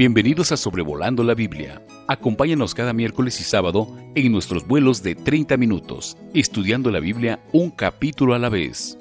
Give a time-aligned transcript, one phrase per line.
[0.00, 1.84] Bienvenidos a Sobrevolando la Biblia.
[2.08, 7.70] Acompáñanos cada miércoles y sábado en nuestros vuelos de 30 minutos, estudiando la Biblia un
[7.70, 8.96] capítulo a la vez.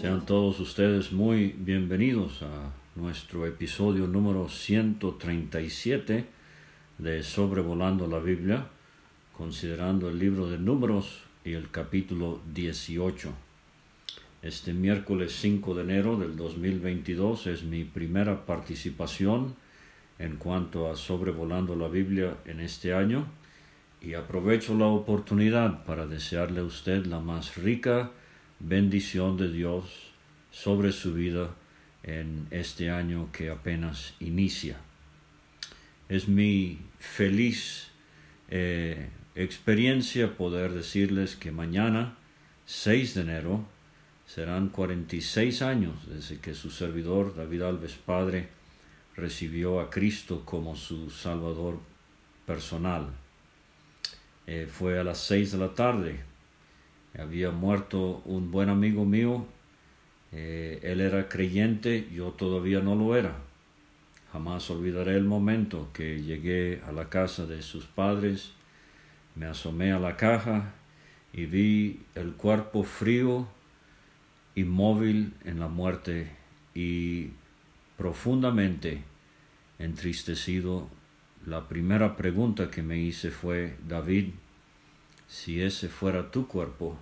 [0.00, 6.24] Sean todos ustedes muy bienvenidos a nuestro episodio número 137
[6.96, 8.68] de Sobrevolando la Biblia,
[9.36, 13.51] considerando el libro de números y el capítulo 18.
[14.42, 19.54] Este miércoles 5 de enero del 2022 es mi primera participación
[20.18, 23.28] en cuanto a sobrevolando la Biblia en este año
[24.00, 28.10] y aprovecho la oportunidad para desearle a usted la más rica
[28.58, 30.10] bendición de Dios
[30.50, 31.54] sobre su vida
[32.02, 34.76] en este año que apenas inicia.
[36.08, 37.92] Es mi feliz
[38.48, 42.16] eh, experiencia poder decirles que mañana,
[42.66, 43.71] 6 de enero,
[44.34, 48.48] Serán 46 años desde que su servidor David Alves Padre
[49.14, 51.78] recibió a Cristo como su Salvador
[52.46, 53.08] personal.
[54.46, 56.20] Eh, fue a las 6 de la tarde.
[57.18, 59.44] Había muerto un buen amigo mío.
[60.32, 63.36] Eh, él era creyente, yo todavía no lo era.
[64.32, 68.52] Jamás olvidaré el momento que llegué a la casa de sus padres,
[69.34, 70.72] me asomé a la caja
[71.34, 73.46] y vi el cuerpo frío
[74.54, 76.30] inmóvil en la muerte
[76.74, 77.30] y
[77.96, 79.02] profundamente
[79.78, 80.88] entristecido,
[81.46, 84.30] la primera pregunta que me hice fue, David,
[85.26, 86.98] si ese fuera tu cuerpo,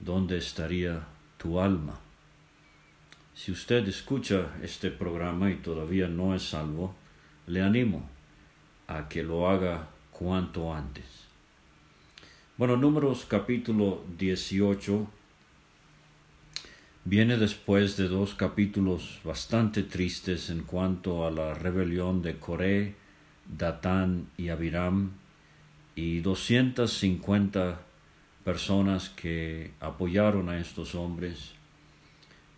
[0.00, 2.00] ¿dónde estaría tu alma?
[3.34, 6.94] Si usted escucha este programa y todavía no es salvo,
[7.46, 8.08] le animo
[8.88, 11.04] a que lo haga cuanto antes.
[12.56, 15.17] Bueno, números capítulo 18
[17.08, 22.96] viene después de dos capítulos bastante tristes en cuanto a la rebelión de Coré,
[23.46, 25.12] Datán y Abiram
[25.94, 27.80] y 250
[28.44, 31.52] personas que apoyaron a estos hombres.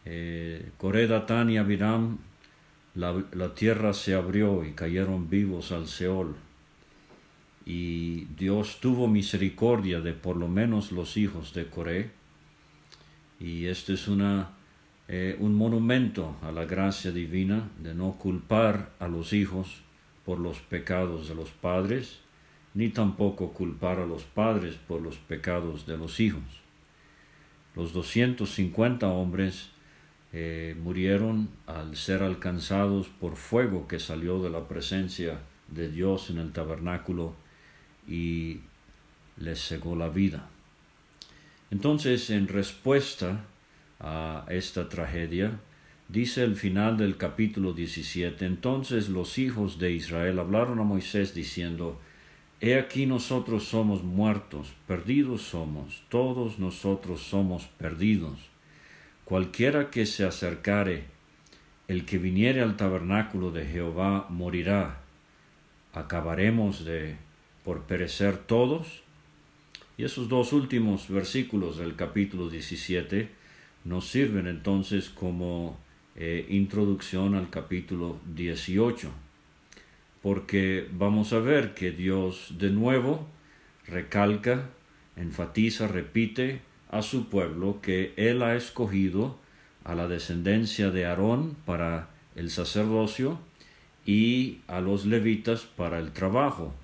[0.05, 2.19] Eh, Coré, Datán y Abiram,
[2.97, 6.35] la, la tierra se abrió y cayeron vivos al Seol.
[7.65, 12.20] Y Dios tuvo misericordia de por lo menos los hijos de Coré,
[13.41, 14.51] y este es una,
[15.09, 19.81] eh, un monumento a la gracia divina de no culpar a los hijos
[20.25, 22.21] por los pecados de los padres,
[22.75, 26.43] ni tampoco culpar a los padres por los pecados de los hijos.
[27.75, 29.71] Los 250 hombres
[30.33, 36.39] eh, murieron al ser alcanzados por fuego que salió de la presencia de Dios en
[36.39, 37.35] el tabernáculo
[38.07, 38.61] y
[39.39, 40.49] les cegó la vida.
[41.71, 43.45] Entonces, en respuesta
[44.01, 45.61] a esta tragedia,
[46.09, 52.01] dice el final del capítulo 17, entonces los hijos de Israel hablaron a Moisés diciendo,
[52.61, 58.51] He aquí nosotros somos muertos, perdidos somos, todos nosotros somos perdidos.
[59.25, 61.05] Cualquiera que se acercare,
[61.89, 65.01] el que viniere al tabernáculo de Jehová morirá.
[65.93, 67.17] ¿Acabaremos de
[67.65, 69.03] por perecer todos?
[70.01, 73.29] Y esos dos últimos versículos del capítulo 17
[73.85, 75.79] nos sirven entonces como
[76.17, 79.11] eh, introducción al capítulo 18,
[80.23, 83.29] porque vamos a ver que Dios de nuevo
[83.87, 84.71] recalca,
[85.17, 89.39] enfatiza, repite a su pueblo que Él ha escogido
[89.85, 93.39] a la descendencia de Aarón para el sacerdocio
[94.07, 96.75] y a los levitas para el trabajo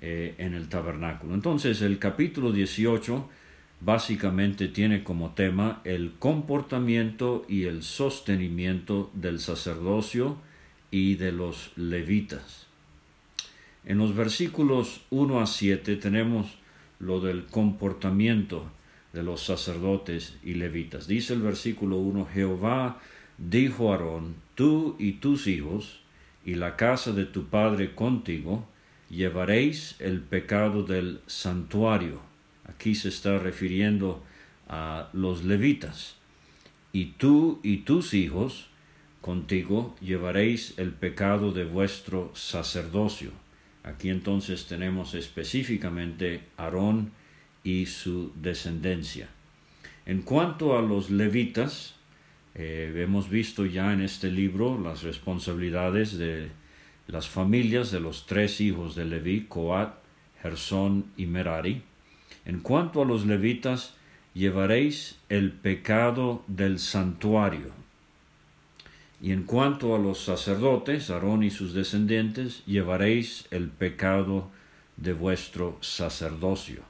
[0.00, 1.34] eh, en el tabernáculo.
[1.34, 3.28] Entonces el capítulo 18
[3.80, 10.36] básicamente tiene como tema el comportamiento y el sostenimiento del sacerdocio
[10.90, 12.66] y de los levitas.
[13.84, 16.58] En los versículos 1 a 7 tenemos
[16.98, 18.70] lo del comportamiento
[19.12, 21.06] de los sacerdotes y levitas.
[21.06, 23.00] Dice el versículo 1, Jehová
[23.38, 26.00] dijo a Aarón, tú y tus hijos
[26.44, 28.66] y la casa de tu padre contigo,
[29.10, 32.22] llevaréis el pecado del santuario.
[32.64, 34.22] Aquí se está refiriendo
[34.68, 36.16] a los levitas.
[36.92, 38.68] Y tú y tus hijos
[39.20, 43.32] contigo llevaréis el pecado de vuestro sacerdocio.
[43.82, 47.12] Aquí entonces tenemos específicamente Aarón
[47.64, 49.28] y su descendencia.
[50.06, 51.94] En cuanto a los levitas,
[52.54, 56.50] eh, hemos visto ya en este libro las responsabilidades de
[57.10, 59.94] las familias de los tres hijos de Leví, Coat,
[60.42, 61.82] Gersón y Merari.
[62.44, 63.94] En cuanto a los levitas,
[64.32, 67.72] llevaréis el pecado del santuario.
[69.20, 74.50] Y en cuanto a los sacerdotes, Aarón y sus descendientes, llevaréis el pecado
[74.96, 76.82] de vuestro sacerdocio.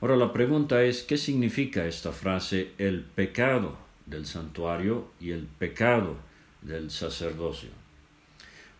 [0.00, 6.16] Ahora la pregunta es, ¿qué significa esta frase el pecado del santuario y el pecado
[6.60, 7.81] del sacerdocio?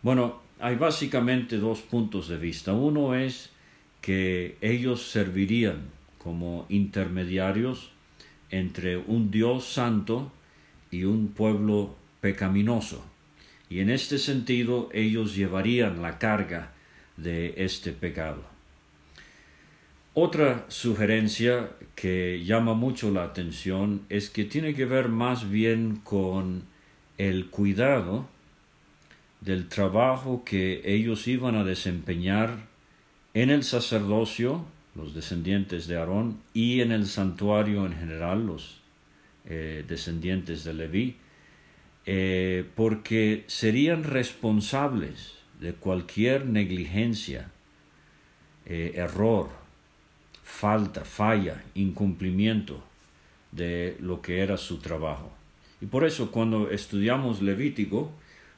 [0.03, 2.73] Bueno, hay básicamente dos puntos de vista.
[2.73, 3.51] Uno es
[4.01, 5.83] que ellos servirían
[6.17, 7.91] como intermediarios
[8.49, 10.29] entre un Dios santo
[10.91, 13.01] y un pueblo pecaminoso.
[13.69, 16.73] Y en este sentido ellos llevarían la carga
[17.15, 18.43] de este pecado.
[20.13, 26.63] Otra sugerencia que llama mucho la atención es que tiene que ver más bien con
[27.17, 28.32] el cuidado
[29.43, 32.67] del trabajo que ellos iban a desempeñar
[33.33, 38.79] en el sacerdocio, los descendientes de Aarón, y en el santuario en general, los
[39.45, 41.17] eh, descendientes de Leví,
[42.05, 47.51] eh, porque serían responsables de cualquier negligencia,
[48.65, 49.49] eh, error,
[50.43, 52.83] falta, falla, incumplimiento
[53.51, 55.33] de lo que era su trabajo.
[55.81, 58.11] Y por eso cuando estudiamos Levítico,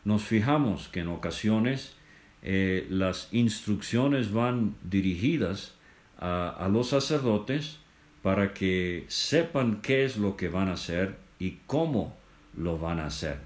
[0.06, 1.96] nos fijamos que en ocasiones
[2.42, 5.74] las instrucciones van dirigidas
[6.18, 7.80] a los sacerdotes
[8.22, 12.16] para que sepan qué es lo que van a hacer y cómo
[12.58, 13.40] lo van a hacer.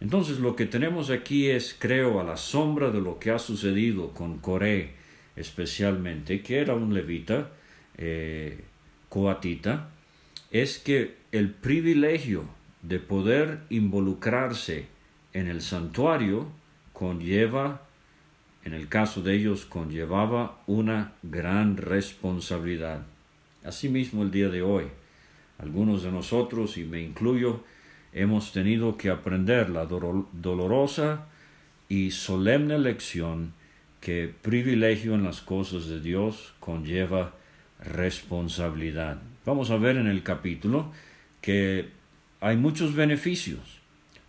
[0.00, 4.10] Entonces lo que tenemos aquí es, creo, a la sombra de lo que ha sucedido
[4.10, 4.94] con Coré
[5.34, 7.52] especialmente, que era un levita
[7.96, 8.64] eh,
[9.08, 9.88] coatita,
[10.50, 12.44] es que el privilegio
[12.82, 14.86] de poder involucrarse
[15.34, 16.46] en el santuario
[16.92, 17.82] conlleva,
[18.64, 23.02] en el caso de ellos, conllevaba una gran responsabilidad.
[23.64, 24.86] Asimismo el día de hoy,
[25.58, 27.62] algunos de nosotros, y me incluyo,
[28.12, 31.26] hemos tenido que aprender la dolorosa
[31.88, 33.52] y solemne lección
[34.00, 37.34] que privilegio en las cosas de Dios conlleva
[37.80, 39.18] responsabilidad.
[39.44, 40.92] Vamos a ver en el capítulo
[41.40, 41.88] que
[42.40, 43.80] hay muchos beneficios,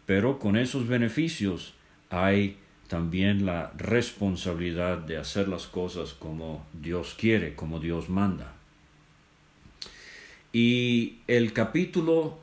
[0.05, 1.73] pero con esos beneficios
[2.09, 2.57] hay
[2.87, 8.53] también la responsabilidad de hacer las cosas como Dios quiere, como Dios manda.
[10.53, 12.39] Y el capítulo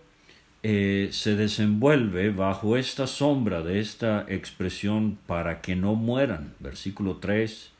[0.64, 6.54] eh, se desenvuelve bajo esta sombra de esta expresión para que no mueran.
[6.60, 7.70] Versículo 3,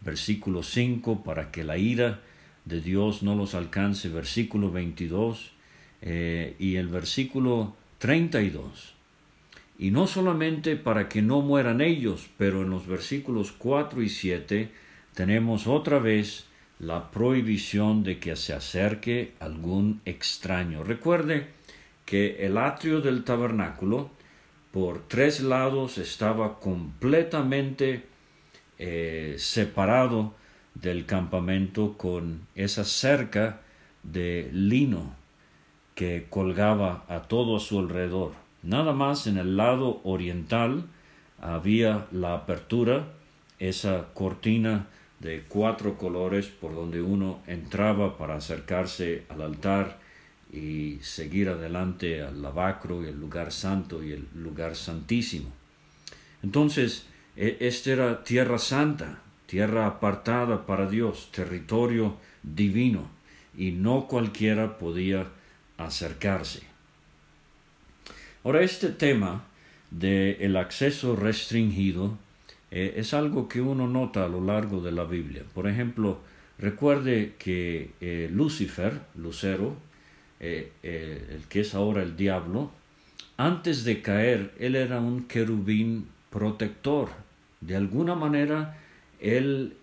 [0.00, 2.20] versículo 5, para que la ira
[2.64, 4.08] de Dios no los alcance.
[4.08, 5.52] Versículo 22
[6.02, 8.95] eh, y el versículo 32.
[9.78, 14.70] Y no solamente para que no mueran ellos, pero en los versículos 4 y 7
[15.14, 16.46] tenemos otra vez
[16.78, 20.84] la prohibición de que se acerque algún extraño.
[20.84, 21.48] Recuerde
[22.04, 24.10] que el atrio del tabernáculo
[24.72, 28.04] por tres lados estaba completamente
[28.78, 30.34] eh, separado
[30.74, 33.62] del campamento con esa cerca
[34.02, 35.14] de lino
[35.94, 38.45] que colgaba a todo a su alrededor.
[38.62, 40.86] Nada más en el lado oriental
[41.40, 43.12] había la apertura,
[43.58, 44.86] esa cortina
[45.20, 49.98] de cuatro colores por donde uno entraba para acercarse al altar
[50.52, 55.50] y seguir adelante al lavacro y el lugar santo y el lugar santísimo.
[56.42, 63.08] Entonces, e, esta era tierra santa, tierra apartada para Dios, territorio divino,
[63.56, 65.26] y no cualquiera podía
[65.78, 66.75] acercarse.
[68.46, 69.44] Ahora, este tema
[69.90, 72.16] de el acceso restringido
[72.70, 75.42] eh, es algo que uno nota a lo largo de la Biblia.
[75.52, 76.20] Por ejemplo,
[76.56, 79.74] recuerde que eh, Lucifer, Lucero,
[80.38, 82.70] eh, el que es ahora el diablo,
[83.36, 87.08] antes de caer, él era un querubín protector.
[87.60, 88.78] De alguna manera,
[89.18, 89.74] él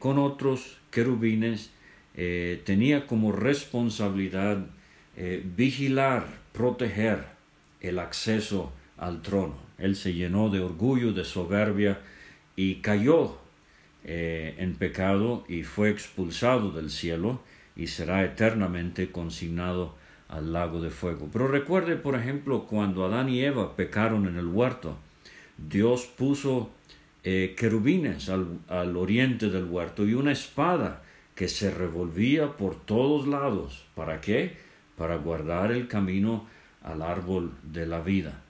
[0.00, 1.70] con otros querubines
[2.64, 4.66] tenía como responsabilidad
[5.56, 7.37] vigilar, proteger
[7.80, 9.56] el acceso al trono.
[9.78, 12.00] Él se llenó de orgullo, de soberbia,
[12.56, 13.38] y cayó
[14.04, 17.40] eh, en pecado y fue expulsado del cielo
[17.76, 19.94] y será eternamente consignado
[20.28, 21.28] al lago de fuego.
[21.32, 24.96] Pero recuerde, por ejemplo, cuando Adán y Eva pecaron en el huerto,
[25.56, 26.70] Dios puso
[27.22, 31.02] eh, querubines al, al oriente del huerto y una espada
[31.34, 33.86] que se revolvía por todos lados.
[33.94, 34.56] ¿Para qué?
[34.96, 36.46] Para guardar el camino
[36.82, 38.42] al árbol de la vida.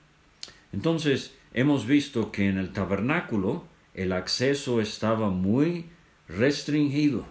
[0.73, 5.87] Entonces, hemos visto que en el tabernáculo el acceso estaba muy
[6.29, 7.27] restringido.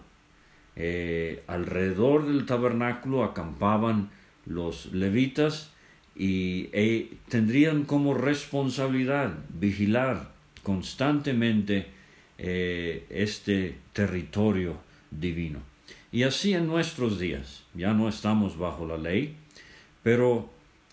[0.75, 4.09] Eh, alrededor del tabernáculo acampaban
[4.45, 5.71] los levitas
[6.15, 10.31] y e, tendrían como responsabilidad vigilar
[10.63, 11.87] constantemente
[12.37, 14.77] eh, este territorio
[15.11, 15.59] divino.
[16.11, 19.35] Y así en nuestros días, ya no estamos bajo la ley,
[20.03, 20.49] pero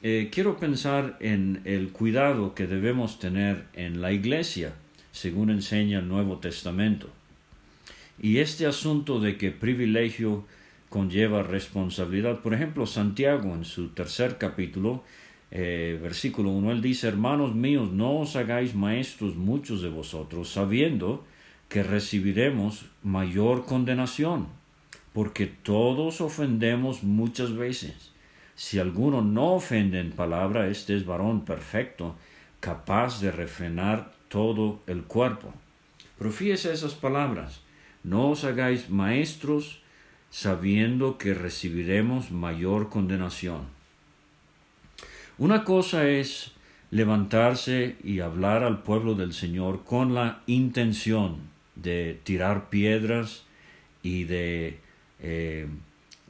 [0.06, 4.74] eh, quiero pensar en el cuidado que debemos tener en la iglesia,
[5.12, 7.08] según enseña el Nuevo Testamento.
[8.20, 10.44] Y este asunto de que privilegio
[10.90, 15.02] conlleva responsabilidad, por ejemplo, Santiago en su tercer capítulo,
[15.50, 21.24] eh, versículo 1, él dice, hermanos míos, no os hagáis maestros muchos de vosotros, sabiendo
[21.70, 24.48] que recibiremos mayor condenación,
[25.14, 28.13] porque todos ofendemos muchas veces.
[28.56, 32.16] Si alguno no ofende en palabra, este es varón perfecto,
[32.60, 35.52] capaz de refrenar todo el cuerpo.
[36.18, 37.60] Profíese esas palabras.
[38.02, 39.82] No os hagáis maestros
[40.30, 43.62] sabiendo que recibiremos mayor condenación.
[45.38, 46.52] Una cosa es
[46.90, 51.38] levantarse y hablar al pueblo del Señor con la intención
[51.74, 53.44] de tirar piedras
[54.02, 54.78] y de
[55.20, 55.66] eh,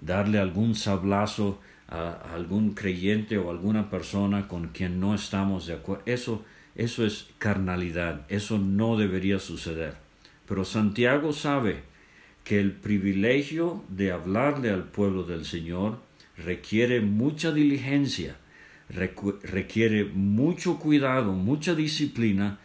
[0.01, 1.61] darle algún sablazo
[1.95, 6.03] a, algún creyente o alguna persona con quien no estamos de acuerdo.
[6.07, 9.95] Eso, eso es carnalidad, eso no debería suceder.
[10.47, 11.83] Pero Santiago sabe
[12.43, 15.99] que el privilegio de hablarle al pueblo del Señor
[16.37, 18.37] requiere mucha diligencia,
[18.89, 22.59] requiere mucho cuidado, mucha disciplina,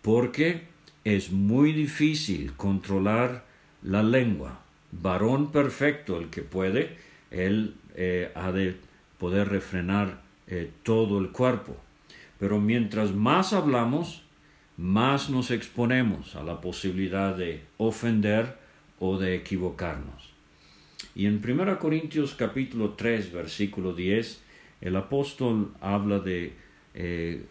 [0.00, 0.62] porque
[1.04, 3.44] es muy difícil controlar
[3.82, 4.60] la lengua.
[4.92, 6.96] Varón perfecto el que puede,
[7.30, 8.76] él eh, ha de
[9.18, 11.76] poder refrenar eh, todo el cuerpo.
[12.38, 14.22] Pero mientras más hablamos,
[14.76, 18.58] más nos exponemos a la posibilidad de ofender
[19.00, 20.30] o de equivocarnos.
[21.14, 24.42] Y en 1 Corintios capítulo 3 versículo 10
[24.82, 26.52] el apóstol habla de
[26.94, 27.46] eh,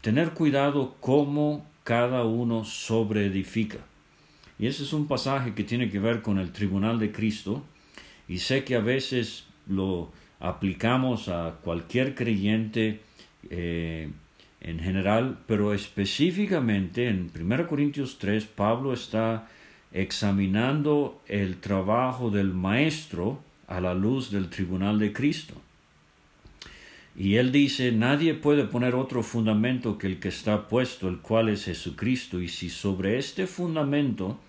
[0.00, 3.78] tener cuidado cómo cada uno sobreedifica.
[4.58, 7.64] Y ese es un pasaje que tiene que ver con el tribunal de Cristo
[8.28, 13.00] y sé que a veces lo aplicamos a cualquier creyente
[13.50, 14.10] eh,
[14.60, 19.48] en general, pero específicamente en 1 Corintios 3 Pablo está
[19.92, 25.54] examinando el trabajo del maestro a la luz del tribunal de Cristo.
[27.14, 31.50] Y él dice, nadie puede poner otro fundamento que el que está puesto, el cual
[31.50, 34.40] es Jesucristo, y si sobre este fundamento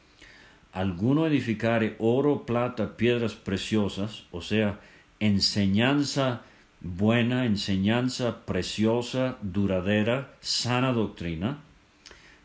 [0.73, 4.79] alguno edificare oro, plata, piedras preciosas, o sea,
[5.19, 6.41] enseñanza
[6.81, 11.59] buena, enseñanza preciosa, duradera, sana doctrina,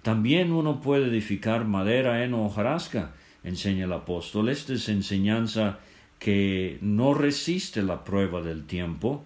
[0.02, 4.48] también uno puede edificar madera, heno o jarasca, enseña el apóstol.
[4.48, 5.80] Esta es enseñanza
[6.18, 9.24] que no resiste la prueba del tiempo.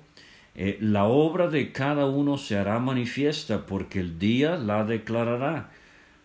[0.55, 5.71] Eh, la obra de cada uno se hará manifiesta porque el día la declarará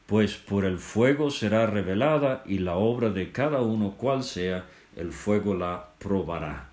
[0.07, 5.11] pues por el fuego será revelada y la obra de cada uno cual sea, el
[5.11, 6.69] fuego la probará.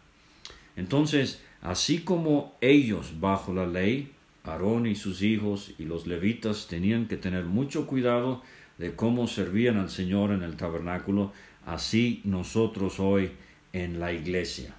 [0.77, 4.13] Entonces, así como ellos bajo la ley,
[4.45, 8.43] Aarón y sus hijos y los levitas tenían que tener mucho cuidado
[8.79, 11.33] de cómo servían al Señor en el tabernáculo,
[11.67, 13.33] así nosotros hoy
[13.73, 14.75] en la iglesia.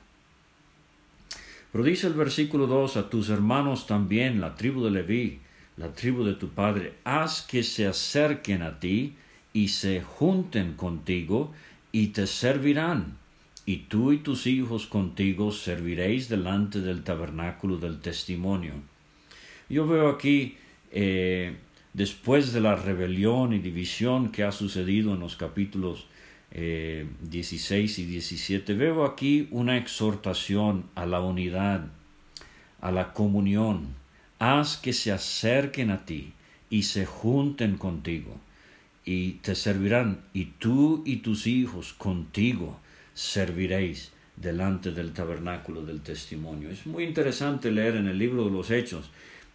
[1.72, 5.40] Pero dice el versículo 2, a tus hermanos también, la tribu de Leví,
[5.78, 9.16] la tribu de tu padre, haz que se acerquen a ti
[9.54, 11.54] y se junten contigo
[11.92, 13.18] y te servirán.
[13.66, 18.74] Y tú y tus hijos contigo serviréis delante del tabernáculo del testimonio.
[19.70, 20.58] Yo veo aquí,
[20.92, 21.56] eh,
[21.94, 26.06] después de la rebelión y división que ha sucedido en los capítulos
[26.52, 31.88] eh, 16 y 17, veo aquí una exhortación a la unidad,
[32.82, 33.88] a la comunión,
[34.46, 36.34] haz que se acerquen a ti
[36.70, 38.40] y se junten contigo
[39.04, 42.80] y te servirán y tú y tus hijos contigo
[43.14, 46.70] serviréis delante del tabernáculo del testimonio.
[46.70, 49.12] Es muy interesante leer en el libro de los Hechos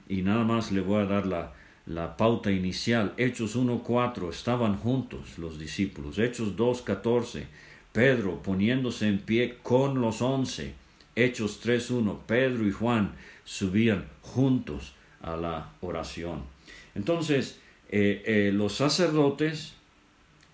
[0.09, 1.53] y nada más le voy a dar la,
[1.87, 3.13] la pauta inicial.
[3.17, 6.19] Hechos 1.4 estaban juntos los discípulos.
[6.19, 7.45] Hechos 2.14
[7.93, 10.75] Pedro poniéndose en pie con los once.
[11.25, 16.45] Hechos 3.1 Pedro y Juan subían juntos a la oración.
[16.95, 17.59] Entonces,
[17.91, 19.75] eh, eh, los sacerdotes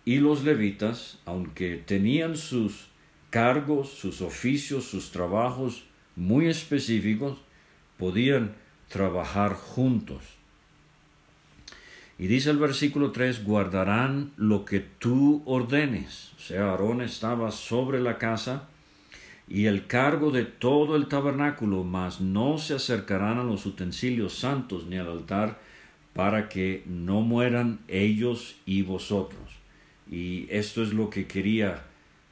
[0.05, 2.89] y los levitas, aunque tenían sus
[3.31, 7.39] cargos, sus oficios, sus trabajos muy específicos,
[7.99, 8.55] podían
[8.89, 10.23] trabajar juntos.
[12.19, 16.33] Y dice el versículo 3, guardarán lo que tú ordenes.
[16.37, 18.69] O sea, Aarón estaba sobre la casa
[19.49, 24.87] y el cargo de todo el tabernáculo, mas no se acercarán a los utensilios santos
[24.87, 25.61] ni al altar,
[26.13, 29.43] para que no mueran ellos y vosotros.
[30.11, 31.85] Y esto es lo que quería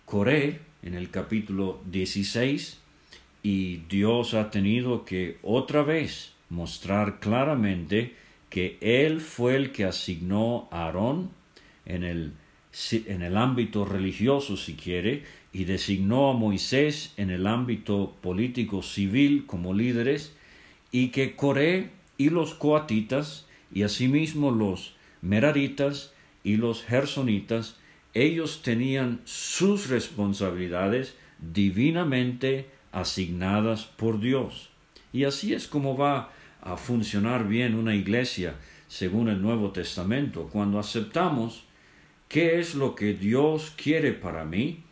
[0.06, 2.80] Coré en el capítulo 16,
[3.42, 8.14] y Dios ha tenido que otra vez mostrar claramente
[8.48, 11.30] que Él fue el que asignó a Aarón
[11.84, 12.32] en el,
[12.92, 19.46] en el ámbito religioso, si quiere, y designó a Moisés en el ámbito político civil
[19.46, 20.34] como líderes,
[20.90, 27.76] y que Coré y los coatitas, y asimismo los meraritas y los gersonitas,
[28.14, 34.70] ellos tenían sus responsabilidades divinamente asignadas por Dios.
[35.12, 36.32] Y así es como va
[36.62, 38.56] a funcionar bien una iglesia
[38.88, 41.64] según el Nuevo Testamento, cuando aceptamos
[42.28, 44.83] qué es lo que Dios quiere para mí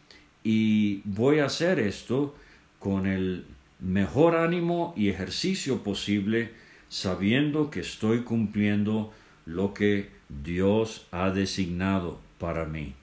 [0.45, 2.35] y voy a hacer esto
[2.79, 3.45] con el
[3.81, 6.51] mejor ánimo y ejercicio posible,
[6.89, 9.13] sabiendo que estoy cumpliendo
[9.47, 12.95] lo que Dios ha designado para mí.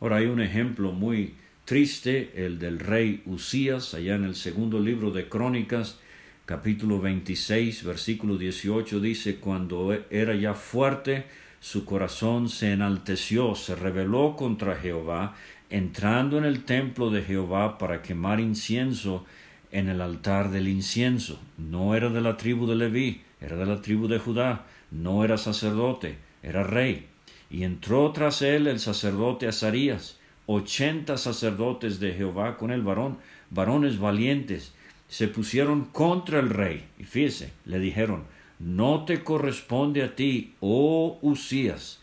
[0.00, 5.10] Ahora hay un ejemplo muy triste, el del rey Usías, allá en el segundo libro
[5.10, 5.98] de Crónicas,
[6.44, 11.24] capítulo 26, versículo 18, dice, cuando era ya fuerte,
[11.60, 15.34] su corazón se enalteció, se rebeló contra Jehová,
[15.76, 19.24] entrando en el templo de Jehová para quemar incienso
[19.72, 21.40] en el altar del incienso.
[21.58, 25.36] No era de la tribu de Leví, era de la tribu de Judá, no era
[25.36, 27.08] sacerdote, era rey.
[27.50, 33.18] Y entró tras él el sacerdote Azarías, ochenta sacerdotes de Jehová con el varón,
[33.50, 34.72] varones valientes,
[35.08, 36.84] se pusieron contra el rey.
[37.00, 38.22] Y fíjese, le dijeron,
[38.60, 42.00] no te corresponde a ti, oh Usías,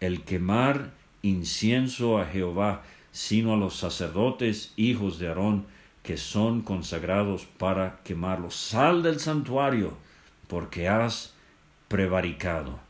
[0.00, 0.90] el quemar
[1.22, 2.82] incienso a Jehová,
[3.14, 5.66] sino a los sacerdotes hijos de Aarón,
[6.02, 8.50] que son consagrados para quemarlo.
[8.50, 9.96] Sal del santuario,
[10.48, 11.32] porque has
[11.86, 12.80] prevaricado,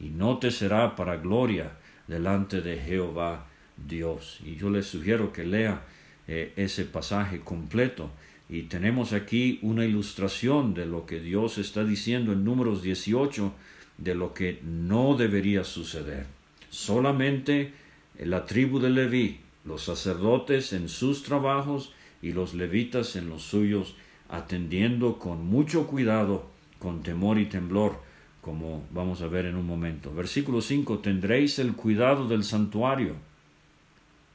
[0.00, 1.72] y no te será para gloria
[2.08, 4.40] delante de Jehová Dios.
[4.42, 5.82] Y yo les sugiero que lea
[6.26, 8.10] eh, ese pasaje completo
[8.48, 13.52] y tenemos aquí una ilustración de lo que Dios está diciendo en números 18,
[13.98, 16.24] de lo que no debería suceder.
[16.70, 17.72] Solamente
[18.18, 23.94] la tribu de Leví, los sacerdotes en sus trabajos y los levitas en los suyos,
[24.28, 26.46] atendiendo con mucho cuidado,
[26.78, 28.00] con temor y temblor,
[28.40, 30.14] como vamos a ver en un momento.
[30.14, 33.16] Versículo 5, tendréis el cuidado del santuario,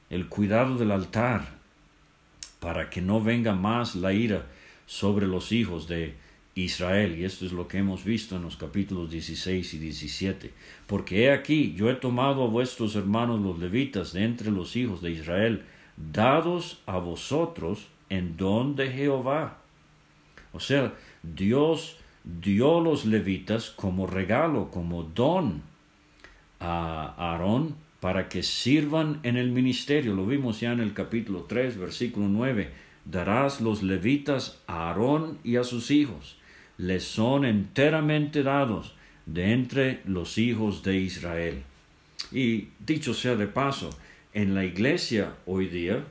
[0.09, 1.59] el cuidado del altar,
[2.59, 4.45] para que no venga más la ira
[4.85, 6.15] sobre los hijos de
[6.55, 7.17] Israel.
[7.17, 10.53] Y esto es lo que hemos visto en los capítulos 16 y 17.
[10.87, 15.01] Porque he aquí, yo he tomado a vuestros hermanos los levitas de entre los hijos
[15.01, 15.63] de Israel,
[15.97, 19.59] dados a vosotros en don de Jehová.
[20.53, 25.63] O sea, Dios dio los levitas como regalo, como don
[26.59, 30.13] a Aarón para que sirvan en el ministerio.
[30.13, 32.71] Lo vimos ya en el capítulo 3, versículo 9.
[33.05, 36.37] Darás los levitas a Aarón y a sus hijos.
[36.81, 38.95] Les son enteramente dados
[39.27, 41.61] de entre los hijos de Israel.
[42.31, 43.91] Y dicho sea de paso,
[44.33, 46.03] en la iglesia hoy día,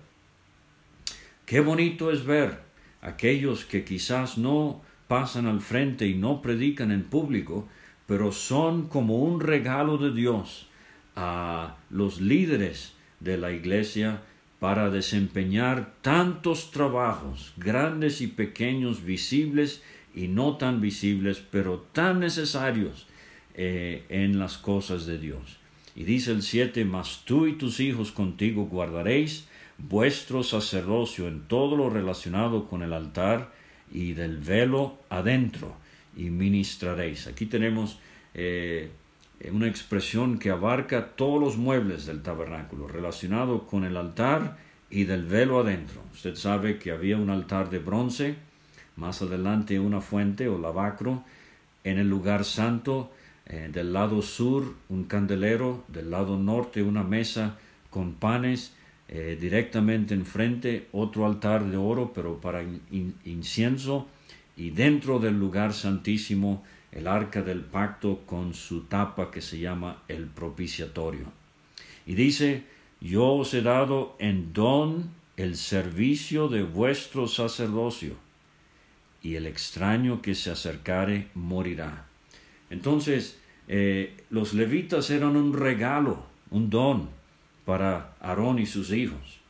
[1.44, 2.60] qué bonito es ver
[3.02, 7.66] aquellos que quizás no pasan al frente y no predican en público,
[8.06, 10.68] pero son como un regalo de Dios
[11.16, 14.22] a los líderes de la iglesia
[14.60, 19.82] para desempeñar tantos trabajos, grandes y pequeños, visibles
[20.14, 23.06] y no tan visibles, pero tan necesarios
[23.54, 25.58] eh, en las cosas de Dios.
[25.94, 29.46] Y dice el 7, mas tú y tus hijos contigo guardaréis
[29.78, 33.52] vuestro sacerdocio en todo lo relacionado con el altar
[33.92, 35.76] y del velo adentro
[36.16, 37.26] y ministraréis.
[37.26, 37.98] Aquí tenemos
[38.34, 38.90] eh,
[39.50, 44.58] una expresión que abarca todos los muebles del tabernáculo, relacionado con el altar
[44.90, 46.02] y del velo adentro.
[46.12, 48.36] Usted sabe que había un altar de bronce,
[49.00, 51.24] más adelante una fuente o lavacro,
[51.82, 53.10] en el lugar santo,
[53.46, 57.58] eh, del lado sur un candelero, del lado norte una mesa
[57.88, 58.74] con panes,
[59.08, 62.62] eh, directamente enfrente otro altar de oro, pero para
[63.24, 64.06] incienso,
[64.56, 70.02] y dentro del lugar santísimo el arca del pacto con su tapa que se llama
[70.08, 71.32] el propiciatorio.
[72.06, 72.64] Y dice,
[73.00, 78.14] yo os he dado en don el servicio de vuestro sacerdocio,
[79.22, 82.06] y el extraño que se acercare morirá.
[82.70, 87.10] Entonces, eh, los levitas eran un regalo, un don
[87.64, 89.40] para Aarón y sus hijos.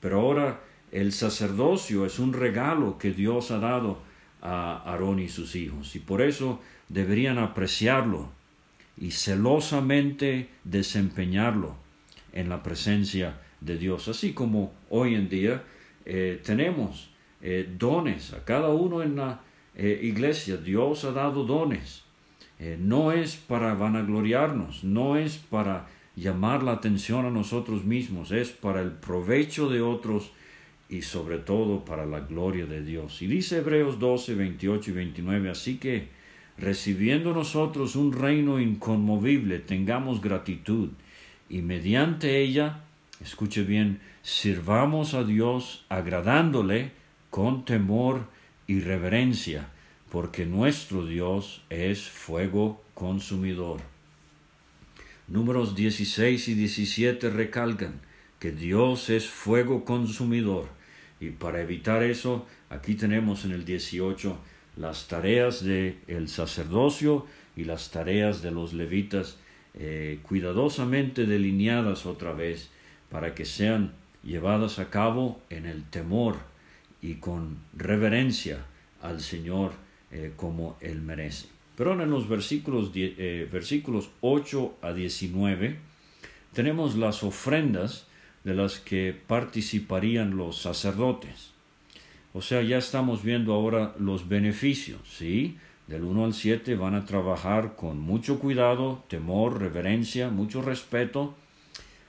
[0.00, 0.60] Pero ahora
[0.90, 4.00] el sacerdocio es un regalo que Dios ha dado
[4.40, 8.30] a Aarón y sus hijos y por eso deberían apreciarlo
[8.96, 11.76] y celosamente desempeñarlo
[12.32, 15.62] en la presencia de Dios, así como hoy en día
[16.04, 17.10] eh, tenemos
[17.42, 19.40] eh, dones a cada uno en la
[19.74, 22.04] eh, iglesia, Dios ha dado dones.
[22.78, 28.80] no es para vanagloriarnos, no es para llamar la atención a nosotros mismos, es para
[28.82, 30.32] el provecho de otros
[30.88, 33.20] y sobre todo para la gloria de Dios.
[33.22, 36.08] Y dice Hebreos 12, 28 y 29, así que
[36.56, 40.90] recibiendo nosotros un reino inconmovible, tengamos gratitud
[41.48, 42.80] y mediante ella,
[43.22, 46.92] escuche bien, sirvamos a Dios agradándole
[47.30, 48.26] con temor
[48.66, 49.68] y reverencia,
[50.10, 53.80] porque nuestro Dios es fuego consumidor.
[55.26, 58.00] Números 16 y 17 recalcan
[58.38, 60.68] que Dios es fuego consumidor
[61.20, 64.38] y para evitar eso, aquí tenemos en el 18
[64.76, 69.38] las tareas del el sacerdocio y las tareas de los levitas
[69.74, 72.70] eh, cuidadosamente delineadas otra vez
[73.10, 76.36] para que sean llevadas a cabo en el temor
[77.00, 78.64] y con reverencia
[79.02, 79.72] al Señor
[80.10, 81.46] eh, como Él merece.
[81.76, 85.76] Pero en los versículos, eh, versículos 8 a 19
[86.52, 88.06] tenemos las ofrendas
[88.44, 91.52] de las que participarían los sacerdotes.
[92.32, 95.58] O sea, ya estamos viendo ahora los beneficios, ¿sí?
[95.86, 101.34] Del 1 al 7 van a trabajar con mucho cuidado, temor, reverencia, mucho respeto,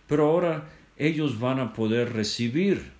[0.07, 2.91] pero ahora ellos van a poder recibir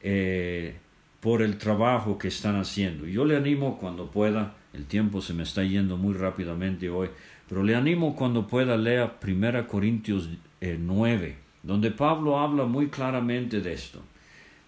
[0.00, 0.76] eh,
[1.24, 3.06] por el trabajo que están haciendo.
[3.06, 7.08] Yo le animo cuando pueda, el tiempo se me está yendo muy rápidamente hoy,
[7.48, 10.28] pero le animo cuando pueda leer 1 Corintios
[10.60, 14.02] 9, eh, donde Pablo habla muy claramente de esto.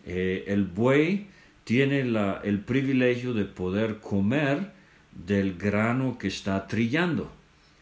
[0.06, 1.26] Eh, el buey
[1.64, 4.72] tiene el privilegio de poder comer
[5.12, 7.30] del grano que está trillando.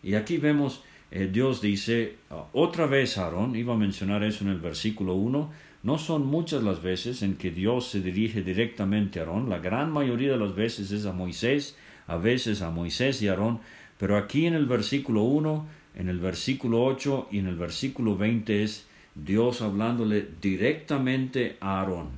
[0.02, 0.82] Y aquí vemos,
[1.12, 5.52] eh, Dios dice, ah, otra vez Aarón, iba a mencionar eso en el versículo 1,
[5.84, 9.92] no son muchas las veces en que Dios se dirige directamente a Aarón, la gran
[9.92, 13.60] mayoría de las veces es a Moisés, a veces a Moisés y Aarón,
[13.98, 15.66] pero aquí en el versículo 1,
[15.96, 22.08] en el versículo 8 y en el versículo 20 es Dios hablándole directamente a Aarón.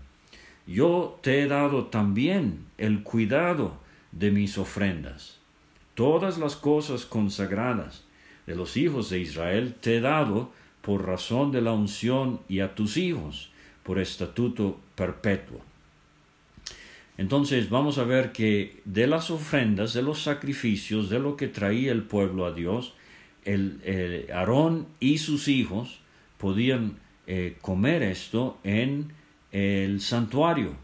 [0.69, 3.79] Yo te he dado también el cuidado
[4.13, 5.39] de mis ofrendas.
[5.95, 8.05] Todas las cosas consagradas
[8.47, 10.53] de los hijos de Israel te he dado
[10.83, 13.51] por razón de la unción y a tus hijos
[13.87, 15.61] por estatuto perpetuo.
[17.19, 21.93] Entonces vamos a ver que de las ofrendas, de los sacrificios, de lo que traía
[21.93, 22.95] el pueblo a Dios,
[23.45, 26.01] el, Aarón y sus hijos
[26.37, 29.13] podían eh, comer esto en
[29.53, 30.75] el santuario,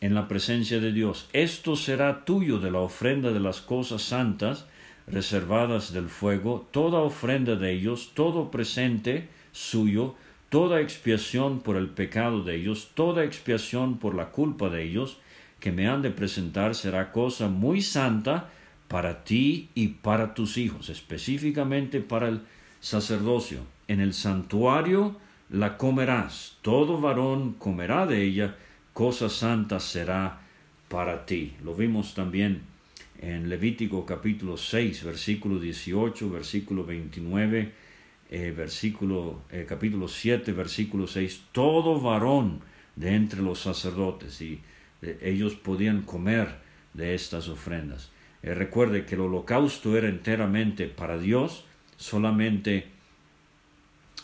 [0.00, 1.28] en la presencia de Dios.
[1.32, 4.66] Esto será tuyo de la ofrenda de las cosas santas
[5.06, 10.14] reservadas del fuego, toda ofrenda de ellos, todo presente suyo,
[10.54, 15.18] toda expiación por el pecado de ellos, toda expiación por la culpa de ellos,
[15.58, 18.52] que me han de presentar será cosa muy santa
[18.86, 22.42] para ti y para tus hijos, específicamente para el
[22.78, 23.62] sacerdocio.
[23.88, 25.16] En el santuario
[25.50, 28.54] la comerás, todo varón comerá de ella,
[28.92, 30.40] cosa santa será
[30.88, 31.54] para ti.
[31.64, 32.62] Lo vimos también
[33.20, 37.72] en Levítico capítulo 6, versículo 18, versículo 29,
[38.36, 42.62] eh, versículo, eh, capítulo 7, versículo 6, todo varón
[42.96, 44.60] de entre los sacerdotes y
[45.02, 46.56] eh, ellos podían comer
[46.94, 48.10] de estas ofrendas.
[48.42, 51.64] recuerde que el holocausto era enteramente para Dios,
[51.96, 52.88] solamente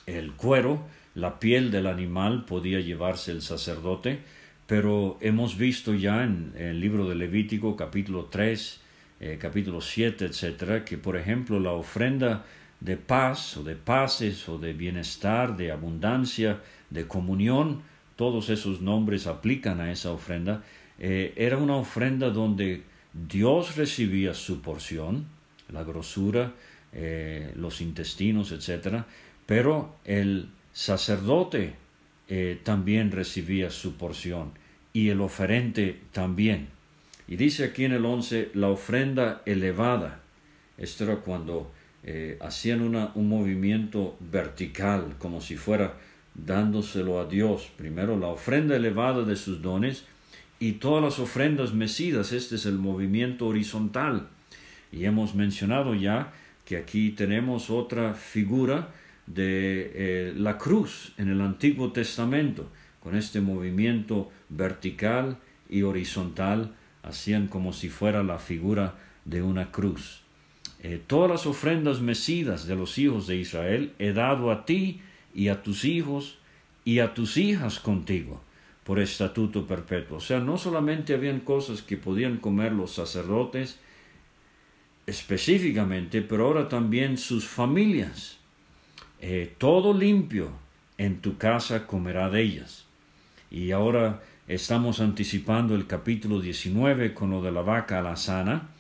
[0.07, 4.19] el cuero, la piel del animal podía llevarse el sacerdote,
[4.67, 8.81] pero hemos visto ya en, el libro de Levítico capítulo 3,
[9.21, 12.45] eh, capítulo 7, etcétera, que por ejemplo la ofrenda
[12.81, 17.83] de paz o de paces o de bienestar, de abundancia, de comunión,
[18.17, 20.63] todos esos nombres aplican a esa ofrenda,
[20.99, 25.27] eh, era una ofrenda donde Dios recibía su porción,
[25.71, 26.55] la grosura,
[26.93, 29.07] eh, los intestinos, etcétera,
[29.47, 31.75] pero el sacerdote
[32.29, 34.53] eh, también recibía su porción
[34.93, 36.69] y el oferente también.
[37.27, 40.21] Y dice aquí en el 11, la ofrenda elevada.
[40.77, 41.71] Esto era cuando
[42.03, 45.95] eh, hacían una, un movimiento vertical, como si fuera
[46.35, 47.71] dándoselo a Dios.
[47.77, 50.05] Primero la ofrenda elevada de sus dones
[50.59, 52.33] y todas las ofrendas mecidas.
[52.33, 54.29] Este es el movimiento horizontal.
[54.93, 56.33] Y hemos mencionado ya
[56.65, 58.89] que aquí tenemos otra figura
[59.27, 62.69] de eh, la cruz en el Antiguo Testamento,
[63.01, 70.23] con este movimiento vertical y horizontal, hacían como si fuera la figura de una cruz.
[70.83, 75.03] Eh, todas las ofrendas mecidas de los hijos de Israel he dado a ti
[75.35, 76.39] y a tus hijos
[76.87, 78.41] y a tus hijas contigo
[78.85, 80.17] por estatuto perpetuo.
[80.17, 83.79] O sea, no solamente habían cosas que podían comer los sacerdotes
[85.07, 88.39] específicamente, pero ahora también sus familias.
[89.21, 90.51] Eh, todo limpio
[90.97, 92.87] en tu casa comerá de ellas.
[93.51, 98.71] Y ahora estamos anticipando el capítulo 19 con lo de la vaca a la sana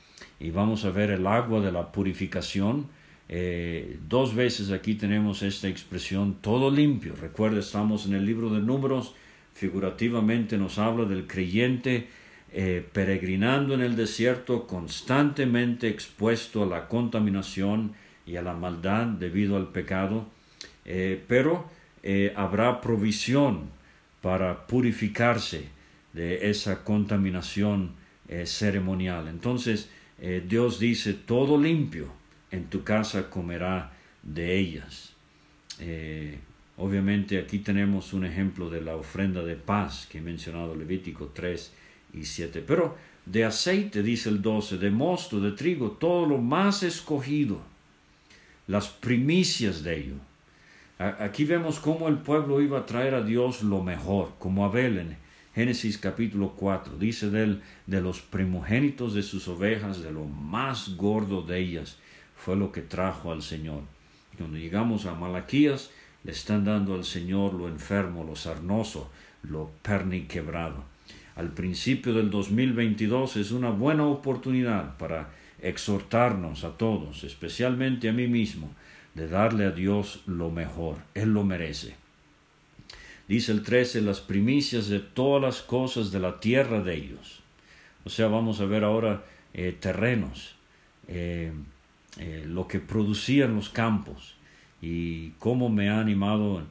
[0.41, 2.89] y vamos a ver el agua de la purificación.
[3.29, 7.15] Eh, dos veces aquí tenemos esta expresión todo limpio.
[7.15, 9.15] Recuerda, estamos en el libro de números,
[9.55, 12.09] figurativamente nos habla del creyente
[12.53, 17.93] eh, peregrinando en el desierto, constantemente expuesto a la contaminación
[18.27, 20.27] y a la maldad debido al pecado,
[20.85, 21.69] eh, pero
[22.35, 23.69] habrá provisión
[24.23, 25.69] para purificarse
[26.15, 27.93] de esa contaminación
[28.45, 29.29] ceremonial.
[29.29, 32.13] Entonces, eh, Dios dice, todo limpio
[32.51, 35.15] en tu casa comerá de ellas.
[35.79, 36.39] Eh,
[36.77, 41.73] obviamente aquí tenemos un ejemplo de la ofrenda de paz que he mencionado Levítico 3
[42.15, 42.63] y 7.
[42.67, 47.63] Pero de aceite, dice el 12, de mosto, de trigo, todo lo más escogido,
[48.67, 50.15] las primicias de ello.
[50.99, 55.17] Aquí vemos cómo el pueblo iba a traer a Dios lo mejor, como Abel en
[55.61, 60.97] Génesis capítulo 4 dice de él, de los primogénitos de sus ovejas, de lo más
[60.97, 61.99] gordo de ellas,
[62.35, 63.83] fue lo que trajo al Señor.
[64.39, 65.91] Cuando llegamos a Malaquías,
[66.25, 69.11] le están dando al Señor lo enfermo, lo sarnoso,
[69.43, 70.83] lo perniquebrado.
[71.37, 75.29] Al principio del 2022 es una buena oportunidad para
[75.61, 78.73] exhortarnos a todos, especialmente a mí mismo,
[79.15, 80.97] de darle a Dios lo mejor.
[81.13, 82.00] Él lo merece.
[83.31, 87.39] Dice el 13, las primicias de todas las cosas de la tierra de ellos.
[88.05, 90.57] O sea, vamos a ver ahora eh, terrenos,
[91.07, 91.53] eh,
[92.19, 94.35] eh, lo que producían los campos
[94.83, 96.67] y cómo me ha animado,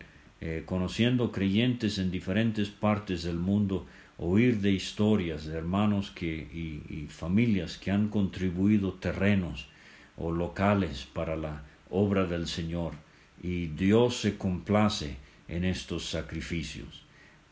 [0.65, 3.85] conociendo creyentes en diferentes partes del mundo,
[4.17, 9.69] oír de historias de hermanos que, y, y familias que han contribuido terrenos
[10.17, 12.95] o locales para la obra del Señor.
[13.41, 17.03] Y Dios se complace en estos sacrificios.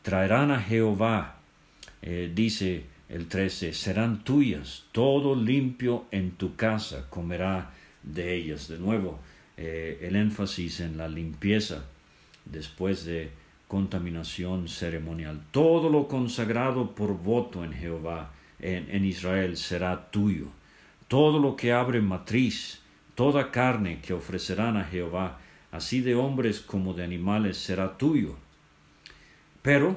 [0.02, 1.40] Traerán a Jehová,
[2.00, 8.68] eh, dice el 13, serán tuyas, todo limpio en tu casa comerá de ellas.
[8.68, 9.18] De nuevo,
[9.56, 11.84] eh, el énfasis en la limpieza
[12.44, 13.30] después de
[13.66, 15.42] contaminación ceremonial.
[15.50, 18.30] Todo lo consagrado por voto en Jehová,
[18.60, 20.46] en, en Israel, será tuyo.
[21.08, 22.80] Todo lo que abre matriz,
[23.14, 25.38] toda carne que ofrecerán a Jehová,
[25.72, 28.36] así de hombres como de animales será tuyo.
[29.62, 29.96] Pero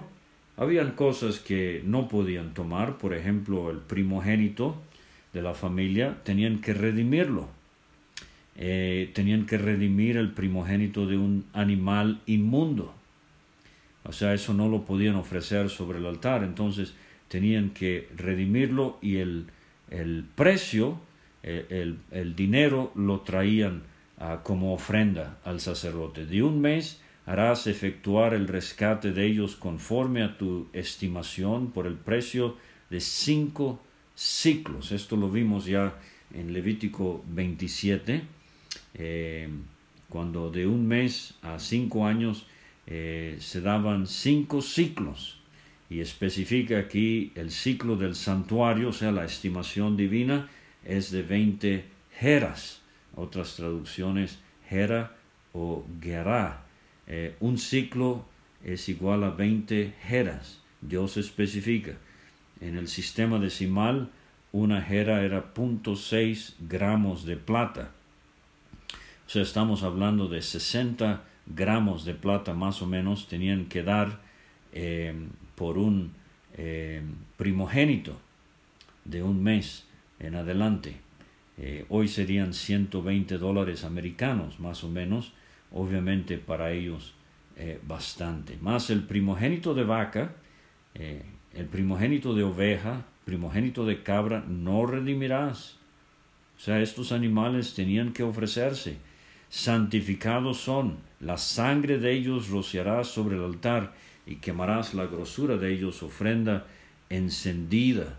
[0.57, 4.81] habían cosas que no podían tomar, por ejemplo, el primogénito
[5.33, 7.49] de la familia, tenían que redimirlo.
[8.57, 12.93] Eh, tenían que redimir el primogénito de un animal inmundo.
[14.03, 16.93] O sea, eso no lo podían ofrecer sobre el altar, entonces
[17.27, 19.45] tenían que redimirlo y el,
[19.89, 20.99] el precio,
[21.43, 23.83] eh, el, el dinero lo traían
[24.43, 26.25] como ofrenda al sacerdote.
[26.25, 31.95] De un mes harás efectuar el rescate de ellos conforme a tu estimación por el
[31.95, 32.57] precio
[32.89, 33.81] de cinco
[34.15, 34.91] ciclos.
[34.91, 35.95] Esto lo vimos ya
[36.33, 38.23] en Levítico 27,
[38.93, 39.49] eh,
[40.09, 42.45] cuando de un mes a cinco años
[42.87, 45.37] eh, se daban cinco ciclos.
[45.89, 50.49] Y especifica aquí el ciclo del santuario, o sea, la estimación divina
[50.85, 51.83] es de 20
[52.17, 52.80] jeras
[53.15, 55.15] otras traducciones, Hera
[55.53, 56.63] o Gerá.
[57.07, 58.25] Eh, un ciclo
[58.63, 60.59] es igual a 20 Heras.
[60.81, 61.93] Dios especifica.
[62.59, 64.09] En el sistema decimal,
[64.51, 67.91] una Hera era 0.6 gramos de plata.
[69.25, 71.23] O sea, estamos hablando de 60
[71.55, 74.19] gramos de plata más o menos tenían que dar
[74.73, 75.13] eh,
[75.55, 76.13] por un
[76.53, 77.01] eh,
[77.37, 78.19] primogénito
[79.05, 79.85] de un mes
[80.19, 80.97] en adelante.
[81.63, 85.31] Eh, hoy serían 120 dólares americanos, más o menos,
[85.71, 87.13] obviamente para ellos
[87.55, 88.57] eh, bastante.
[88.61, 90.33] Más el primogénito de vaca,
[90.95, 91.21] eh,
[91.53, 95.77] el primogénito de oveja, primogénito de cabra, no redimirás.
[96.57, 98.97] O sea, estos animales tenían que ofrecerse.
[99.47, 103.93] Santificados son, la sangre de ellos rociarás sobre el altar
[104.25, 106.65] y quemarás la grosura de ellos ofrenda
[107.11, 108.17] encendida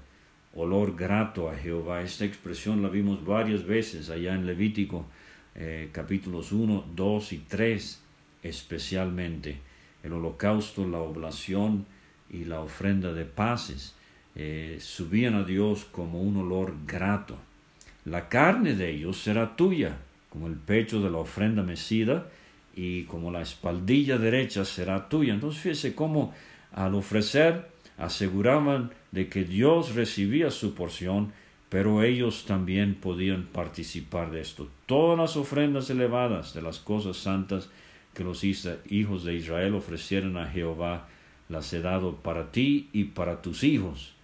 [0.55, 2.03] olor grato a Jehová.
[2.03, 5.07] Esta expresión la vimos varias veces allá en Levítico
[5.55, 8.01] eh, capítulos 1, 2 y 3
[8.43, 9.59] especialmente.
[10.03, 11.87] el holocausto, la oblación
[12.29, 13.95] y la ofrenda de paces
[14.35, 17.37] eh, subían a Dios como un olor grato.
[18.05, 22.27] La carne de ellos será tuya, como el pecho de la ofrenda mecida,
[22.75, 25.35] y como la espaldilla derecha será tuya.
[25.35, 26.35] Entonces fíjese cómo
[26.73, 27.72] al ofrecer
[28.03, 31.33] aseguraban de que Dios recibía su porción,
[31.69, 34.69] pero ellos también podían participar de esto.
[34.87, 37.71] Todas las ofrendas elevadas de las cosas santas
[38.13, 41.09] que los hijos de Israel ofrecieron a Jehová,
[41.49, 44.15] las he dado para ti y para tus hijos,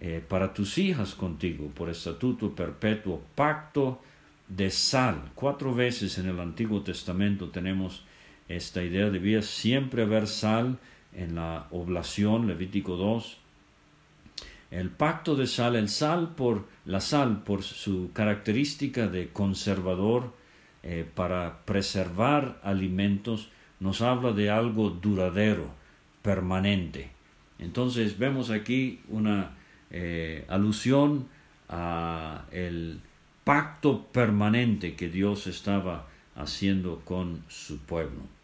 [0.00, 4.00] eh, para tus hijas contigo, por estatuto perpetuo, pacto
[4.48, 5.32] de sal.
[5.34, 8.04] Cuatro veces en el Antiguo Testamento tenemos
[8.48, 10.78] esta idea, debía siempre haber sal
[11.12, 13.38] en la oblación, Levítico 2.
[14.70, 20.34] El pacto de sal, el sal por la sal por su característica de conservador
[20.82, 23.48] eh, para preservar alimentos,
[23.80, 25.70] nos habla de algo duradero,
[26.22, 27.10] permanente.
[27.58, 29.56] Entonces vemos aquí una
[29.90, 31.28] eh, alusión
[31.68, 33.00] a el
[33.44, 38.37] pacto permanente que Dios estaba haciendo con su pueblo.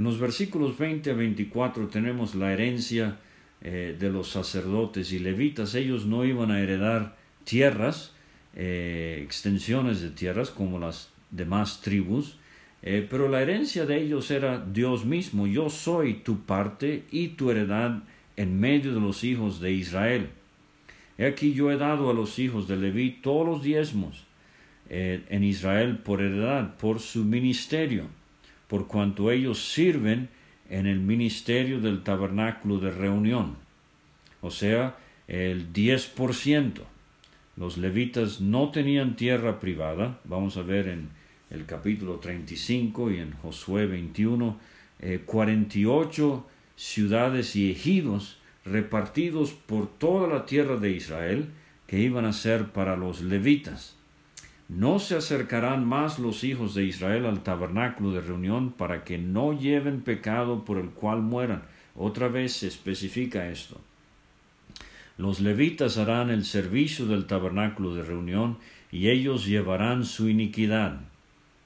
[0.00, 3.18] En los versículos 20 a 24 tenemos la herencia
[3.60, 5.74] eh, de los sacerdotes y levitas.
[5.74, 8.14] Ellos no iban a heredar tierras,
[8.54, 12.38] eh, extensiones de tierras como las demás tribus,
[12.80, 15.46] eh, pero la herencia de ellos era Dios mismo.
[15.46, 18.02] Yo soy tu parte y tu heredad
[18.38, 20.30] en medio de los hijos de Israel.
[21.18, 24.24] He aquí yo he dado a los hijos de Leví todos los diezmos
[24.88, 28.06] en Israel por heredad, por su ministerio,
[28.70, 30.28] por cuanto ellos sirven
[30.68, 33.56] en el ministerio del tabernáculo de reunión.
[34.42, 36.82] O sea, el 10%.
[37.56, 41.08] Los levitas no tenían tierra privada, vamos a ver en
[41.50, 44.56] el capítulo 35 y en Josué 21,
[45.26, 51.48] 48 eh, ciudades y ejidos repartidos por toda la tierra de Israel,
[51.88, 53.96] que iban a ser para los levitas.
[54.70, 59.52] No se acercarán más los hijos de Israel al tabernáculo de reunión para que no
[59.52, 61.64] lleven pecado por el cual mueran.
[61.96, 63.80] Otra vez se especifica esto.
[65.18, 68.58] Los levitas harán el servicio del tabernáculo de reunión
[68.92, 71.00] y ellos llevarán su iniquidad.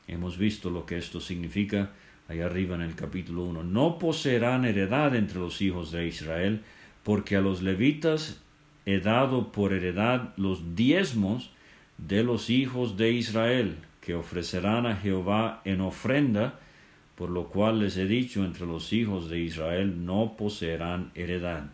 [0.09, 1.91] Hemos visto lo que esto significa
[2.27, 3.65] allá arriba en el capítulo 1.
[3.65, 6.63] No poseerán heredad entre los hijos de Israel,
[7.03, 8.41] porque a los levitas
[8.87, 11.51] he dado por heredad los diezmos
[11.99, 16.61] de los hijos de Israel, que ofrecerán a Jehová en ofrenda,
[17.15, 21.65] por lo cual les he dicho entre los hijos de Israel no poseerán heredad.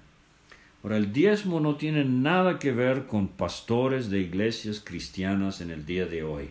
[0.83, 5.85] Ahora, el diezmo no tiene nada que ver con pastores de iglesias cristianas en el
[5.85, 6.51] día de hoy.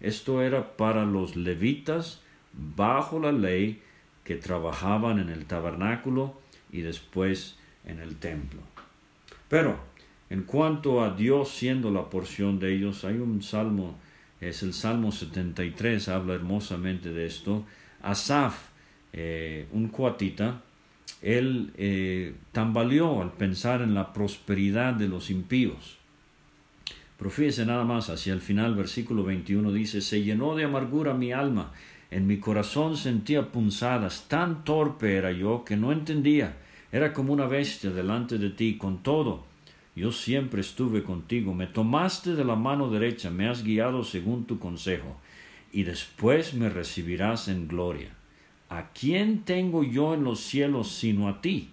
[0.00, 3.82] Esto era para los levitas bajo la ley
[4.24, 6.40] que trabajaban en el tabernáculo
[6.70, 8.60] y después en el templo.
[9.48, 9.80] Pero
[10.30, 13.98] en cuanto a Dios siendo la porción de ellos, hay un salmo,
[14.40, 17.64] es el Salmo 73, habla hermosamente de esto.
[18.02, 18.68] Asaf,
[19.12, 20.62] eh, un cuatita,
[21.22, 25.96] él eh, tambaleó al pensar en la prosperidad de los impíos.
[27.16, 31.72] Profíese nada más, hacia el final, versículo 21 dice, se llenó de amargura mi alma,
[32.10, 36.54] en mi corazón sentía punzadas, tan torpe era yo que no entendía
[36.90, 39.44] era como una bestia delante de ti, con todo.
[39.98, 44.60] Yo siempre estuve contigo, me tomaste de la mano derecha, me has guiado según tu
[44.60, 45.16] consejo,
[45.72, 48.10] y después me recibirás en gloria.
[48.68, 51.70] ¿A quién tengo yo en los cielos sino a ti?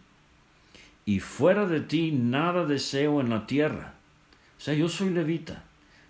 [1.05, 3.93] Y fuera de ti nada deseo en la tierra.
[4.57, 5.63] O sea, yo soy levita,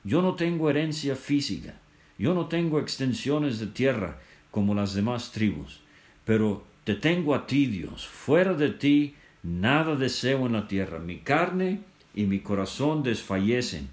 [0.06, 1.82] yo no tengo herencia física,
[2.18, 4.20] yo no tengo extensiones de tierra
[4.52, 5.82] como las demás tribus,
[6.24, 8.08] pero te tengo a ti, Dios.
[8.08, 11.00] Fuera de ti nada deseo en la tierra.
[11.00, 11.82] Mi carne
[12.16, 13.90] y mi corazón desfallecen,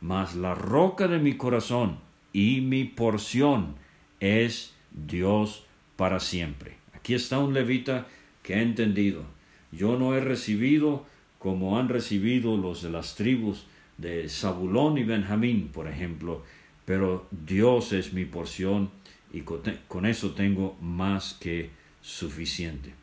[0.00, 1.98] mas la roca de mi corazón
[2.32, 3.76] y mi porción
[4.18, 5.64] es Dios
[5.96, 6.78] para siempre.
[6.94, 8.06] Aquí está un levita
[8.42, 9.24] que ha entendido.
[9.70, 11.04] Yo no he recibido
[11.38, 13.66] como han recibido los de las tribus
[13.98, 16.42] de Zabulón y Benjamín, por ejemplo,
[16.84, 18.90] pero Dios es mi porción
[19.32, 21.70] y con eso tengo más que
[22.00, 22.94] suficiente.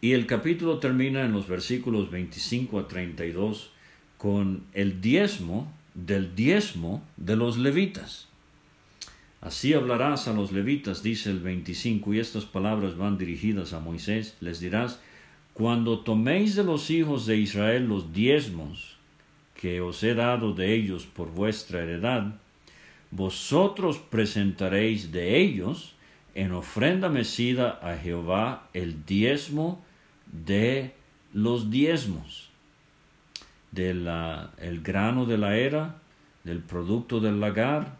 [0.00, 3.70] Y el capítulo termina en los versículos 25 a 32
[4.16, 8.28] con el diezmo del diezmo de los levitas.
[9.40, 14.36] Así hablarás a los levitas, dice el 25, y estas palabras van dirigidas a Moisés,
[14.40, 15.00] les dirás,
[15.52, 18.96] cuando toméis de los hijos de Israel los diezmos
[19.54, 22.34] que os he dado de ellos por vuestra heredad,
[23.10, 25.94] vosotros presentaréis de ellos
[26.34, 29.84] en ofrenda mecida a Jehová el diezmo
[30.32, 30.94] de
[31.32, 32.50] los diezmos,
[33.72, 34.08] del
[34.58, 35.96] el grano de la era,
[36.44, 37.96] del producto del lagar.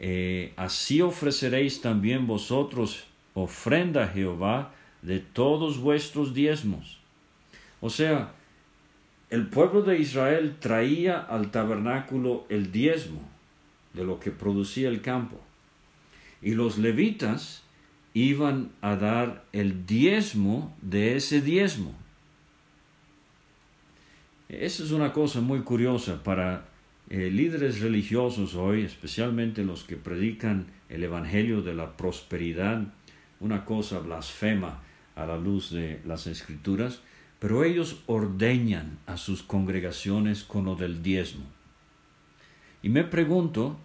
[0.00, 4.72] Eh, así ofreceréis también vosotros ofrenda a Jehová
[5.02, 6.98] de todos vuestros diezmos.
[7.80, 8.32] O sea,
[9.30, 13.20] el pueblo de Israel traía al tabernáculo el diezmo
[13.92, 15.40] de lo que producía el campo.
[16.40, 17.62] Y los levitas
[18.14, 21.94] iban a dar el diezmo de ese diezmo.
[24.48, 26.66] Esa es una cosa muy curiosa para
[27.10, 32.82] eh, líderes religiosos hoy, especialmente los que predican el Evangelio de la prosperidad,
[33.40, 34.82] una cosa blasfema
[35.14, 37.02] a la luz de las escrituras,
[37.38, 41.44] pero ellos ordeñan a sus congregaciones con lo del diezmo.
[42.82, 43.78] Y me pregunto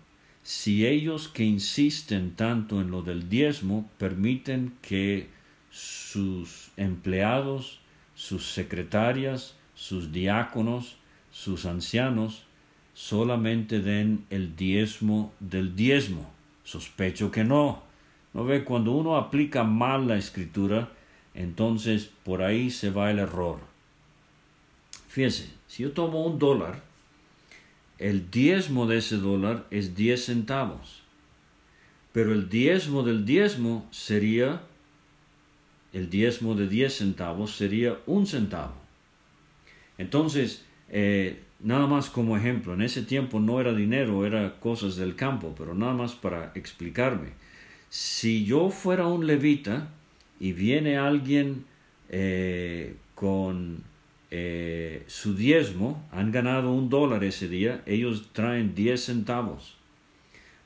[0.43, 5.29] si ellos que insisten tanto en lo del diezmo permiten que
[5.71, 7.79] sus empleados,
[8.13, 10.97] sus secretarias, sus diáconos,
[11.31, 12.43] sus ancianos,
[12.93, 16.29] solamente den el diezmo del diezmo.
[16.63, 17.81] Sospecho que no.
[18.33, 18.63] ¿No ve?
[18.63, 20.91] Cuando uno aplica mal la escritura,
[21.33, 23.59] entonces por ahí se va el error.
[25.07, 26.81] Fíjense, si yo tomo un dólar,
[28.03, 31.03] el diezmo de ese dólar es 10 centavos.
[32.11, 34.61] Pero el diezmo del diezmo sería,
[35.93, 38.75] el diezmo de 10 centavos sería un centavo.
[39.97, 45.15] Entonces, eh, nada más como ejemplo, en ese tiempo no era dinero, era cosas del
[45.15, 47.29] campo, pero nada más para explicarme.
[47.87, 49.87] Si yo fuera un levita
[50.41, 51.63] y viene alguien
[52.09, 53.81] eh, con
[54.35, 59.77] eh, su diezmo, han ganado un dólar ese día, ellos traen 10 centavos.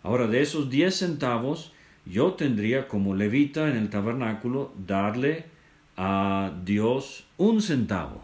[0.03, 1.73] Ahora, de esos 10 centavos,
[2.05, 5.47] yo tendría como levita en el tabernáculo darle
[5.97, 8.23] a Dios un centavo.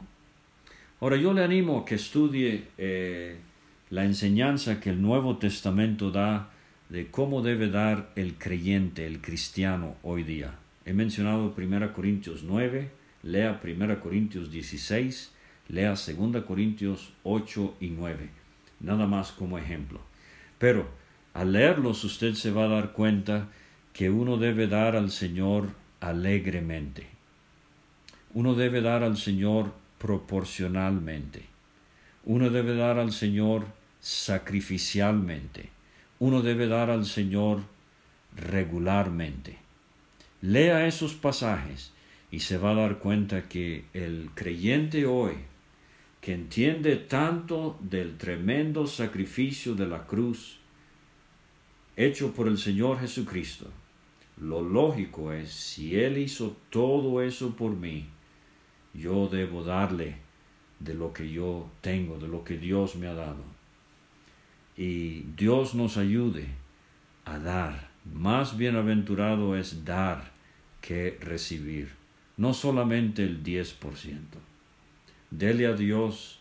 [1.02, 3.36] Ahora, yo le animo a que estudie eh,
[3.90, 6.52] la enseñanza que el Nuevo Testamento da
[6.88, 10.56] de cómo debe dar el creyente, el cristiano hoy día.
[10.86, 12.92] He mencionado 1 Corintios 9,
[13.24, 15.33] lea 1 Corintios 16,
[15.68, 18.30] lea 2 Corintios 8 y 9,
[18.80, 20.00] nada más como ejemplo.
[20.58, 20.88] Pero
[21.34, 23.48] al leerlos usted se va a dar cuenta
[23.92, 27.08] que uno debe dar al Señor alegremente.
[28.34, 31.46] Uno debe dar al Señor proporcionalmente.
[32.26, 33.66] Uno debe dar al Señor
[34.00, 35.70] sacrificialmente.
[36.20, 37.62] Uno debe dar al Señor
[38.36, 39.58] regularmente.
[40.42, 41.94] Lea esos pasajes
[42.32, 45.34] y se va a dar cuenta que el creyente hoy
[46.24, 50.58] que entiende tanto del tremendo sacrificio de la cruz
[51.98, 53.68] hecho por el Señor Jesucristo,
[54.38, 58.06] lo lógico es, si Él hizo todo eso por mí,
[58.94, 60.16] yo debo darle
[60.80, 63.44] de lo que yo tengo, de lo que Dios me ha dado.
[64.78, 66.48] Y Dios nos ayude
[67.26, 67.92] a dar.
[68.06, 70.32] Más bienaventurado es dar
[70.80, 71.92] que recibir.
[72.38, 74.53] No solamente el 10%
[75.38, 76.40] dele a Dios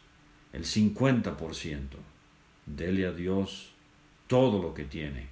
[0.53, 1.35] el 50%,
[2.67, 3.71] dele a Dios
[4.27, 5.27] todo lo que tiene,